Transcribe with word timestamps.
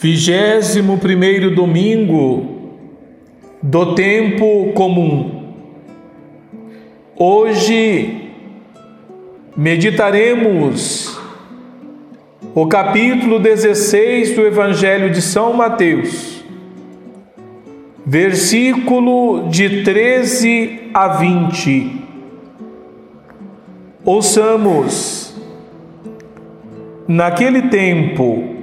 Vigésimo 0.00 0.96
primeiro 0.98 1.52
domingo 1.52 2.70
do 3.60 3.96
tempo 3.96 4.70
comum. 4.72 5.56
Hoje 7.16 8.30
meditaremos 9.56 11.20
o 12.54 12.68
capítulo 12.68 13.40
16 13.40 14.36
do 14.36 14.46
Evangelho 14.46 15.10
de 15.10 15.20
São 15.20 15.52
Mateus, 15.52 16.44
versículo 18.06 19.48
de 19.48 19.82
13 19.82 20.90
a 20.94 21.08
20. 21.08 22.02
Ouçamos. 24.04 25.34
Naquele 27.08 27.62
tempo, 27.62 28.57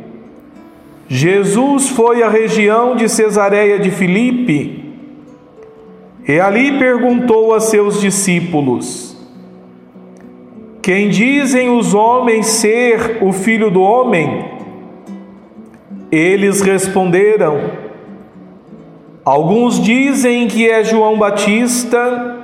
Jesus 1.07 1.89
foi 1.89 2.23
à 2.23 2.29
região 2.29 2.95
de 2.95 3.07
Cesareia 3.07 3.77
de 3.77 3.91
Filipe 3.91 4.83
e 6.27 6.39
ali 6.39 6.79
perguntou 6.79 7.53
a 7.53 7.59
seus 7.59 8.01
discípulos: 8.01 9.15
Quem 10.81 11.09
dizem 11.09 11.69
os 11.69 11.93
homens 11.93 12.47
ser 12.47 13.19
o 13.21 13.31
filho 13.31 13.69
do 13.69 13.81
homem? 13.81 14.45
Eles 16.11 16.61
responderam: 16.61 17.69
Alguns 19.23 19.79
dizem 19.79 20.47
que 20.47 20.67
é 20.67 20.83
João 20.83 21.19
Batista, 21.19 22.43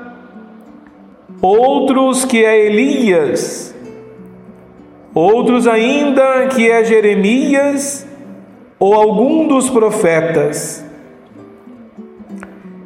outros 1.42 2.26
que 2.26 2.46
é 2.46 2.68
Elias, 2.68 3.74
outros 5.16 5.66
ainda 5.66 6.46
que 6.46 6.70
é 6.70 6.84
Jeremias 6.84 8.11
ou 8.82 8.96
algum 8.96 9.48
dos 9.48 9.70
profetas. 9.70 10.84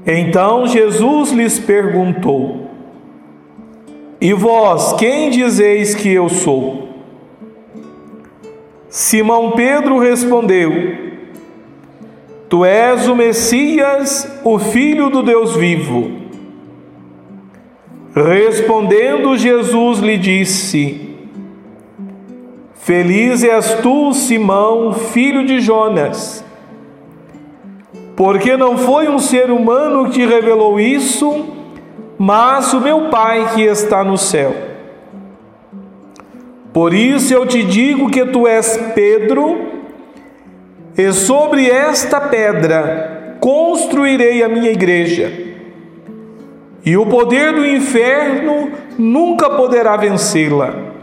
Então 0.05 0.67
Jesus 0.67 1.31
lhes 1.31 1.57
perguntou: 1.57 2.69
E 4.19 4.33
vós, 4.33 4.91
quem 4.93 5.29
dizeis 5.29 5.95
que 5.95 6.11
eu 6.11 6.27
sou? 6.27 6.89
Simão 8.89 9.51
Pedro 9.51 9.97
respondeu: 9.97 10.71
Tu 12.49 12.65
és 12.65 13.07
o 13.07 13.15
Messias, 13.15 14.29
o 14.43 14.59
Filho 14.59 15.09
do 15.09 15.23
Deus 15.23 15.55
vivo. 15.55 16.11
Respondendo 18.13 19.37
Jesus 19.37 19.99
lhe 19.99 20.17
disse: 20.17 21.04
Feliz 22.85 23.43
és 23.43 23.79
tu, 23.81 24.13
Simão, 24.13 24.93
filho 24.93 25.43
de 25.43 25.59
Jonas, 25.59 26.45
porque 28.15 28.55
não 28.55 28.77
foi 28.77 29.09
um 29.09 29.17
ser 29.17 29.49
humano 29.49 30.11
que 30.11 30.23
revelou 30.23 30.79
isso, 30.79 31.47
mas 32.15 32.73
o 32.73 32.79
meu 32.79 33.09
Pai 33.09 33.55
que 33.55 33.63
está 33.63 34.03
no 34.03 34.19
céu. 34.19 34.53
Por 36.71 36.93
isso 36.93 37.33
eu 37.33 37.47
te 37.47 37.63
digo 37.63 38.11
que 38.11 38.23
tu 38.23 38.47
és 38.47 38.79
Pedro, 38.93 39.65
e 40.95 41.11
sobre 41.11 41.67
esta 41.67 42.21
pedra 42.21 43.37
construirei 43.39 44.43
a 44.43 44.47
minha 44.47 44.69
igreja, 44.69 45.33
e 46.85 46.95
o 46.95 47.07
poder 47.07 47.51
do 47.51 47.65
inferno 47.65 48.69
nunca 48.95 49.49
poderá 49.49 49.97
vencê-la. 49.97 50.93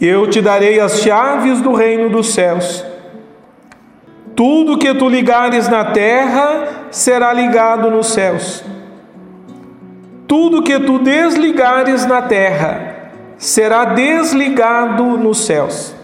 Eu 0.00 0.26
te 0.26 0.40
darei 0.40 0.80
as 0.80 1.02
chaves 1.02 1.60
do 1.60 1.74
reino 1.74 2.08
dos 2.08 2.32
céus. 2.32 2.84
Tudo 4.34 4.78
que 4.78 4.94
tu 4.94 5.08
ligares 5.08 5.68
na 5.68 5.84
terra 5.84 6.86
será 6.90 7.32
ligado 7.32 7.90
nos 7.90 8.06
céus. 8.06 8.64
Tudo 10.26 10.62
que 10.62 10.80
tu 10.80 10.98
desligares 11.00 12.06
na 12.06 12.22
terra 12.22 13.10
será 13.36 13.84
desligado 13.84 15.18
nos 15.18 15.44
céus. 15.44 15.94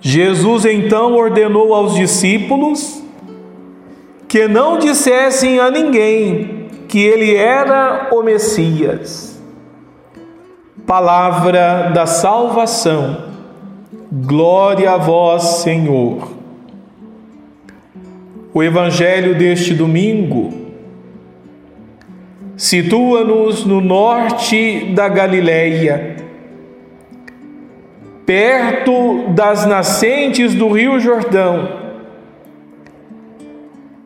Jesus 0.00 0.64
então 0.64 1.14
ordenou 1.14 1.74
aos 1.74 1.94
discípulos 1.94 3.02
que 4.28 4.46
não 4.46 4.78
dissessem 4.78 5.58
a 5.58 5.70
ninguém 5.70 6.68
que 6.88 7.00
ele 7.00 7.34
era 7.34 8.10
o 8.12 8.22
Messias. 8.22 9.31
Palavra 10.86 11.90
da 11.94 12.06
salvação. 12.06 13.24
Glória 14.10 14.92
a 14.92 14.96
vós, 14.96 15.42
Senhor. 15.62 16.32
O 18.52 18.62
evangelho 18.62 19.34
deste 19.34 19.72
domingo 19.72 20.52
situa-nos 22.56 23.64
no 23.64 23.80
norte 23.80 24.92
da 24.94 25.08
Galileia, 25.08 26.16
perto 28.26 29.28
das 29.30 29.66
nascentes 29.66 30.54
do 30.54 30.68
Rio 30.68 31.00
Jordão, 31.00 31.80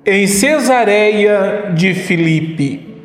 em 0.05 0.27
Cesareia 0.27 1.73
de 1.75 1.93
Filipe. 1.93 2.96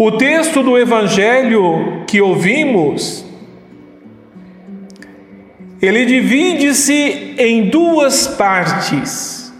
O 0.00 0.12
texto 0.12 0.62
do 0.62 0.78
evangelho 0.78 2.04
que 2.06 2.20
ouvimos, 2.22 3.24
ele 5.82 6.06
divide-se 6.06 7.34
em 7.36 7.68
duas 7.68 8.28
partes. 8.28 9.52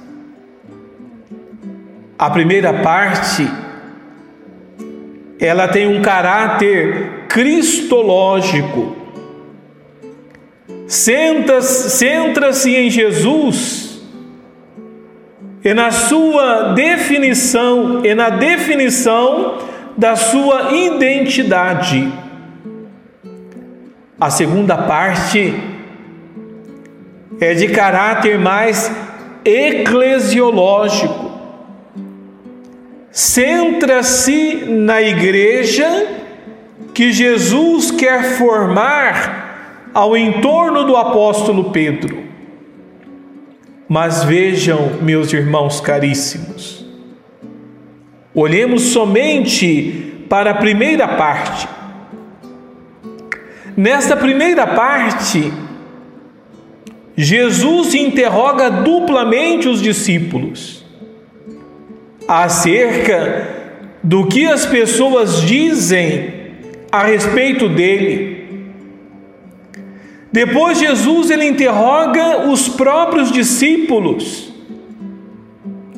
A 2.16 2.31
primeira 2.31 2.72
parte, 2.72 3.50
ela 5.41 5.66
tem 5.66 5.88
um 5.88 6.00
caráter 6.03 7.25
cristológico. 7.28 8.97
Centra-se 10.87 12.76
em 12.76 12.88
Jesus 12.88 14.00
e 15.65 15.75
na 15.75 15.91
sua 15.91 16.75
definição, 16.75 18.05
e 18.05 18.15
na 18.15 18.31
definição 18.31 19.59
da 19.98 20.14
sua 20.14 20.72
identidade. 20.72 22.10
A 24.20 24.31
segunda 24.31 24.76
parte 24.76 25.53
é 27.41 27.53
de 27.53 27.66
caráter 27.66 28.38
mais 28.38 28.92
eclesiológico. 29.44 31.32
Centra-se 33.10 34.66
na 34.69 35.03
igreja 35.03 36.06
que 36.94 37.12
Jesus 37.12 37.91
quer 37.91 38.37
formar 38.37 39.91
ao 39.92 40.16
entorno 40.16 40.84
do 40.84 40.97
apóstolo 40.97 41.72
Pedro. 41.72 42.22
Mas 43.88 44.22
vejam, 44.22 44.92
meus 45.03 45.32
irmãos 45.32 45.81
caríssimos, 45.81 46.88
Olhemos 48.41 48.82
somente 48.82 50.15
para 50.28 50.53
a 50.53 50.54
primeira 50.54 51.09
parte. 51.09 51.69
Nesta 53.76 54.16
primeira 54.16 54.65
parte, 54.65 55.53
Jesus 57.16 57.94
interroga 57.94 58.71
duplamente 58.71 59.69
os 59.69 59.82
discípulos 59.82 60.84
acerca 62.28 63.49
do 64.04 64.28
que 64.28 64.47
as 64.47 64.65
pessoas 64.65 65.43
dizem 65.43 66.32
a 66.93 67.03
respeito 67.03 67.69
dele. 67.69 68.47
Depois 70.31 70.79
Jesus 70.79 71.32
ele 71.32 71.44
interroga 71.44 72.49
os 72.49 72.69
próprios 72.69 73.32
discípulos, 73.32 74.52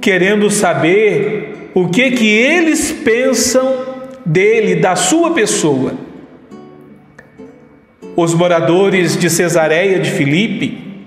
querendo 0.01 0.49
saber 0.49 1.60
o 1.75 1.89
que 1.89 2.11
que 2.13 2.27
eles 2.27 2.91
pensam 2.91 3.91
dele, 4.25 4.77
da 4.77 4.97
sua 4.97 5.33
pessoa. 5.33 5.95
Os 8.17 8.35
moradores 8.35 9.17
de 9.17 9.31
Cesareia 9.31 9.99
de 9.99 10.11
Filipe 10.11 11.07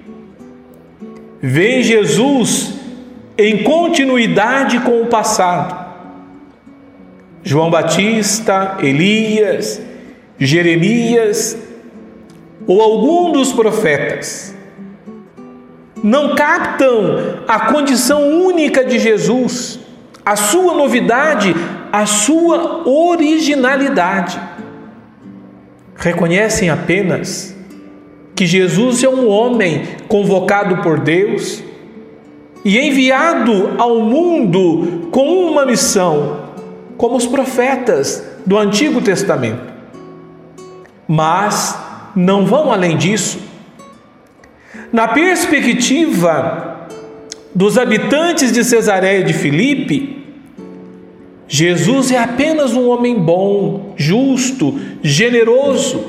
veem 1.42 1.84
Jesus 1.84 2.74
em 3.38 3.64
continuidade 3.64 4.80
com 4.80 5.02
o 5.02 5.08
passado. 5.08 5.84
João 7.44 7.70
Batista, 7.70 8.78
Elias, 8.82 9.82
Jeremias 10.40 11.58
ou 12.66 12.82
algum 12.82 13.32
dos 13.32 13.52
profetas 13.52 14.54
não 16.02 16.36
captam 16.36 17.44
a 17.48 17.72
condição 17.72 18.46
única 18.46 18.84
de 18.84 19.00
Jesus 19.00 19.80
a 20.26 20.36
sua 20.36 20.74
novidade, 20.74 21.56
a 21.92 22.06
sua 22.06 22.88
originalidade. 22.88 24.40
Reconhecem 25.96 26.70
apenas 26.70 27.56
que 28.36 28.46
Jesus 28.46 29.04
é 29.04 29.10
um 29.10 29.28
homem 29.28 29.86
convocado 30.08 30.78
por 30.78 31.00
Deus 31.00 31.64
e 32.66 32.80
enviado 32.80 33.76
ao 33.78 34.00
mundo 34.00 35.10
com 35.12 35.50
uma 35.50 35.66
missão, 35.66 36.50
como 36.98 37.16
os 37.16 37.26
profetas 37.26 38.24
do 38.46 38.58
Antigo 38.58 39.02
Testamento. 39.02 39.74
Mas 41.08 41.78
não 42.16 42.46
vão 42.46 42.72
além 42.72 42.98
disso. 42.98 43.40
Na 44.92 45.08
perspectiva 45.08 46.83
dos 47.56 47.78
habitantes 47.78 48.52
de 48.52 48.64
Cesareia 48.64 49.24
de 49.24 49.34
Filipe, 49.34 50.24
Jesus 51.48 52.12
é 52.12 52.18
apenas 52.18 52.74
um 52.74 52.90
homem 52.90 53.16
bom, 53.16 53.94
justo, 53.96 54.80
generoso, 55.04 56.04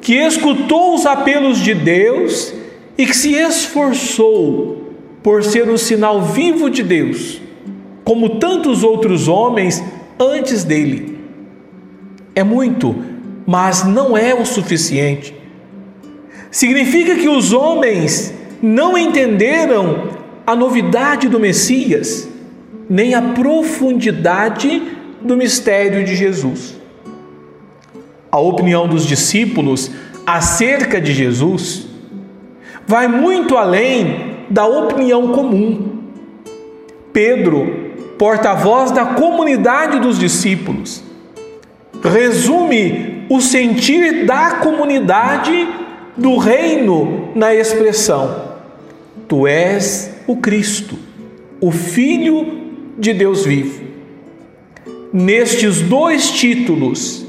que 0.00 0.14
escutou 0.14 0.94
os 0.94 1.04
apelos 1.04 1.58
de 1.58 1.74
Deus 1.74 2.54
e 2.96 3.04
que 3.06 3.16
se 3.16 3.34
esforçou 3.34 4.92
por 5.22 5.42
ser 5.42 5.68
um 5.68 5.76
sinal 5.76 6.22
vivo 6.22 6.70
de 6.70 6.84
Deus, 6.84 7.40
como 8.04 8.38
tantos 8.38 8.84
outros 8.84 9.26
homens 9.26 9.82
antes 10.18 10.62
dele. 10.62 11.18
É 12.34 12.44
muito, 12.44 12.94
mas 13.44 13.84
não 13.84 14.16
é 14.16 14.32
o 14.32 14.46
suficiente. 14.46 15.34
Significa 16.52 17.16
que 17.16 17.28
os 17.28 17.52
homens 17.52 18.32
não 18.62 18.96
entenderam 18.96 20.15
a 20.46 20.54
novidade 20.54 21.28
do 21.28 21.40
Messias, 21.40 22.28
nem 22.88 23.14
a 23.14 23.20
profundidade 23.20 24.80
do 25.20 25.36
mistério 25.36 26.04
de 26.04 26.14
Jesus. 26.14 26.76
A 28.30 28.38
opinião 28.38 28.86
dos 28.86 29.04
discípulos 29.04 29.90
acerca 30.24 31.00
de 31.00 31.12
Jesus 31.12 31.86
vai 32.86 33.08
muito 33.08 33.56
além 33.56 34.36
da 34.48 34.66
opinião 34.66 35.32
comum. 35.32 35.98
Pedro, 37.12 37.94
porta-voz 38.16 38.92
da 38.92 39.04
comunidade 39.04 39.98
dos 39.98 40.18
discípulos, 40.18 41.02
resume 42.02 43.26
o 43.28 43.40
sentir 43.40 44.24
da 44.26 44.56
comunidade 44.56 45.66
do 46.16 46.36
reino 46.36 47.30
na 47.34 47.52
expressão: 47.52 48.54
Tu 49.26 49.46
és 49.46 50.15
o 50.26 50.36
Cristo, 50.36 50.98
o 51.60 51.70
Filho 51.70 52.66
de 52.98 53.12
Deus 53.12 53.44
vivo. 53.44 53.84
Nestes 55.12 55.80
dois 55.80 56.30
títulos, 56.30 57.24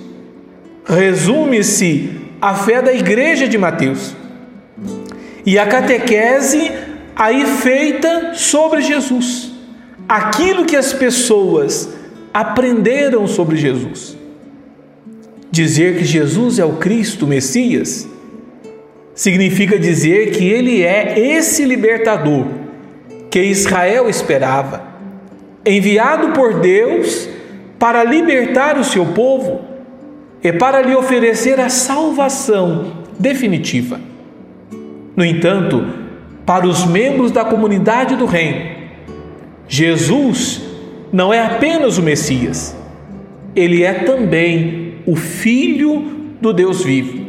resume-se 0.85 2.09
a 2.41 2.55
fé 2.55 2.81
da 2.81 2.93
igreja 2.93 3.47
de 3.47 3.57
Mateus 3.57 4.15
e 5.45 5.57
a 5.57 5.65
catequese 5.65 6.71
aí 7.15 7.45
feita 7.45 8.33
sobre 8.33 8.81
Jesus, 8.81 9.51
aquilo 10.07 10.65
que 10.65 10.75
as 10.75 10.93
pessoas 10.93 11.89
aprenderam 12.33 13.27
sobre 13.27 13.57
Jesus. 13.57 14.17
Dizer 15.49 15.97
que 15.97 16.03
Jesus 16.03 16.59
é 16.59 16.65
o 16.65 16.73
Cristo, 16.73 17.25
o 17.25 17.27
Messias, 17.27 18.07
significa 19.15 19.79
dizer 19.79 20.31
que 20.31 20.45
ele 20.45 20.83
é 20.83 21.17
esse 21.17 21.63
libertador 21.63 22.45
que 23.37 23.43
Israel 23.43 24.09
esperava, 24.09 24.81
enviado 25.63 26.29
por 26.29 26.59
Deus 26.59 27.29
para 27.77 28.03
libertar 28.03 28.79
o 28.79 28.83
seu 28.83 29.05
povo 29.05 29.61
e 30.43 30.51
para 30.51 30.81
lhe 30.81 30.95
oferecer 30.95 31.59
a 31.59 31.69
salvação 31.69 32.93
definitiva. 33.19 34.01
No 35.15 35.23
entanto, 35.23 35.85
para 36.47 36.65
os 36.65 36.83
membros 36.87 37.29
da 37.29 37.45
comunidade 37.45 38.15
do 38.15 38.25
Reino, 38.25 38.71
Jesus 39.67 40.63
não 41.13 41.31
é 41.31 41.39
apenas 41.39 41.99
o 41.99 42.01
Messias, 42.01 42.75
ele 43.55 43.83
é 43.83 43.93
também 43.93 44.95
o 45.05 45.15
Filho 45.15 46.01
do 46.41 46.51
Deus 46.51 46.83
vivo. 46.83 47.23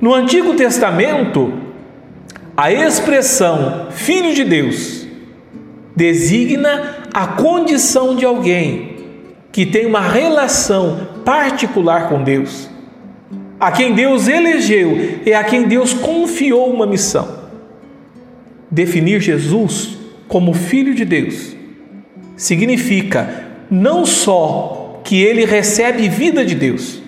No 0.00 0.14
Antigo 0.14 0.54
Testamento, 0.54 1.52
a 2.60 2.70
expressão 2.70 3.86
Filho 3.90 4.34
de 4.34 4.44
Deus 4.44 5.06
designa 5.96 6.98
a 7.10 7.26
condição 7.28 8.14
de 8.14 8.26
alguém 8.26 8.96
que 9.50 9.64
tem 9.64 9.86
uma 9.86 10.02
relação 10.02 11.08
particular 11.24 12.10
com 12.10 12.22
Deus, 12.22 12.68
a 13.58 13.72
quem 13.72 13.94
Deus 13.94 14.28
elegeu 14.28 15.20
e 15.24 15.32
a 15.32 15.42
quem 15.42 15.62
Deus 15.62 15.94
confiou 15.94 16.70
uma 16.70 16.86
missão. 16.86 17.26
Definir 18.70 19.22
Jesus 19.22 19.96
como 20.28 20.52
Filho 20.52 20.94
de 20.94 21.06
Deus 21.06 21.56
significa 22.36 23.46
não 23.70 24.04
só 24.04 25.00
que 25.02 25.18
ele 25.22 25.46
recebe 25.46 26.10
vida 26.10 26.44
de 26.44 26.56
Deus, 26.56 27.00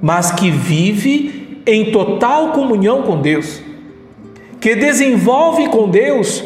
mas 0.00 0.30
que 0.30 0.52
vive 0.52 1.60
em 1.66 1.90
total 1.90 2.52
comunhão 2.52 3.02
com 3.02 3.20
Deus, 3.20 3.60
que 4.62 4.76
desenvolve 4.76 5.68
com 5.70 5.88
Deus 5.88 6.44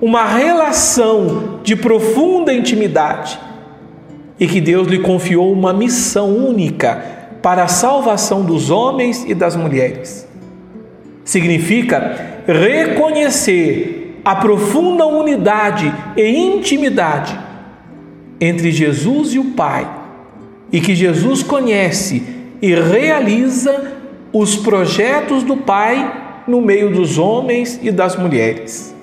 uma 0.00 0.24
relação 0.24 1.58
de 1.64 1.74
profunda 1.74 2.54
intimidade 2.54 3.40
e 4.38 4.46
que 4.46 4.60
Deus 4.60 4.86
lhe 4.86 5.00
confiou 5.00 5.52
uma 5.52 5.72
missão 5.72 6.32
única 6.32 6.94
para 7.42 7.64
a 7.64 7.68
salvação 7.68 8.44
dos 8.44 8.70
homens 8.70 9.24
e 9.26 9.34
das 9.34 9.56
mulheres. 9.56 10.28
Significa 11.24 12.38
reconhecer 12.46 14.20
a 14.24 14.36
profunda 14.36 15.04
unidade 15.04 15.92
e 16.16 16.22
intimidade 16.22 17.36
entre 18.40 18.70
Jesus 18.70 19.34
e 19.34 19.40
o 19.40 19.44
Pai 19.56 19.90
e 20.70 20.80
que 20.80 20.94
Jesus 20.94 21.42
conhece 21.42 22.22
e 22.62 22.72
realiza 22.76 23.92
os 24.32 24.54
projetos 24.54 25.42
do 25.42 25.56
Pai 25.56 26.25
no 26.46 26.60
meio 26.60 26.92
dos 26.92 27.18
homens 27.18 27.78
e 27.82 27.90
das 27.90 28.16
mulheres. 28.16 28.94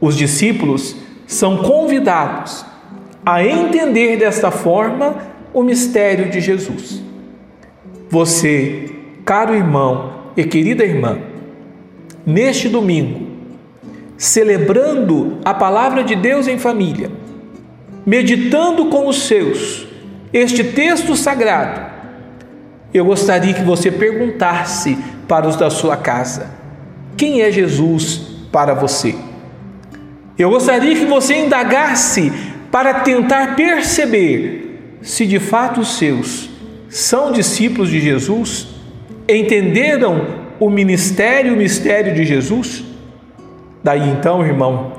Os 0.00 0.16
discípulos 0.16 0.96
são 1.26 1.58
convidados 1.58 2.64
a 3.24 3.44
entender 3.44 4.16
desta 4.16 4.50
forma 4.50 5.16
o 5.52 5.62
mistério 5.62 6.30
de 6.30 6.40
Jesus. 6.40 7.02
Você, 8.08 8.90
caro 9.24 9.54
irmão 9.54 10.12
e 10.36 10.44
querida 10.44 10.84
irmã, 10.84 11.18
neste 12.24 12.68
domingo, 12.68 13.26
celebrando 14.16 15.38
a 15.44 15.52
palavra 15.52 16.04
de 16.04 16.14
Deus 16.14 16.46
em 16.46 16.58
família, 16.58 17.10
meditando 18.04 18.86
com 18.86 19.08
os 19.08 19.22
seus 19.22 19.86
este 20.32 20.62
texto 20.62 21.16
sagrado, 21.16 21.85
eu 22.96 23.04
gostaria 23.04 23.52
que 23.52 23.62
você 23.62 23.90
perguntasse 23.90 24.96
para 25.28 25.46
os 25.46 25.56
da 25.56 25.70
sua 25.70 25.96
casa: 25.96 26.50
quem 27.16 27.42
é 27.42 27.50
Jesus 27.50 28.20
para 28.50 28.74
você? 28.74 29.14
Eu 30.38 30.50
gostaria 30.50 30.94
que 30.94 31.06
você 31.06 31.44
indagasse 31.44 32.32
para 32.70 33.00
tentar 33.00 33.56
perceber 33.56 34.98
se 35.02 35.26
de 35.26 35.38
fato 35.38 35.80
os 35.80 35.96
seus 35.98 36.50
são 36.88 37.32
discípulos 37.32 37.90
de 37.90 38.00
Jesus, 38.00 38.68
entenderam 39.28 40.26
o 40.58 40.70
ministério, 40.70 41.54
o 41.54 41.56
mistério 41.56 42.14
de 42.14 42.24
Jesus. 42.24 42.84
Daí 43.82 44.08
então, 44.08 44.44
irmão, 44.44 44.92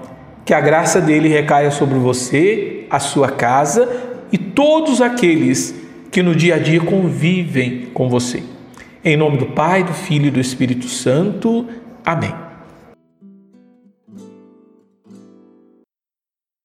que 0.46 0.54
a 0.54 0.62
graça 0.62 1.02
dele 1.02 1.28
recaia 1.28 1.72
sobre 1.72 1.98
você, 1.98 2.86
a 2.90 3.00
sua 3.00 3.30
casa 3.30 3.90
e 4.32 4.38
todos 4.38 5.02
aqueles 5.02 5.74
que 6.12 6.24
no 6.24 6.36
dia 6.36 6.56
a 6.56 6.60
dia 6.60 6.80
convivem 6.80 7.88
com 7.94 8.10
você. 8.10 8.44
Em 9.04 9.16
nome 9.16 9.38
do 9.38 9.48
Pai, 9.48 9.84
do 9.84 9.94
Filho 9.94 10.28
e 10.28 10.32
do 10.32 10.40
Espírito 10.40 10.88
Santo. 10.88 11.68
Amém. 12.06 12.47